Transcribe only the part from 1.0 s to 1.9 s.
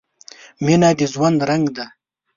ژوند رنګ دی.